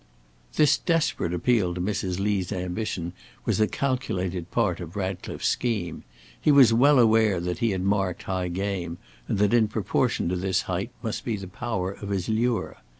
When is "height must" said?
10.63-11.23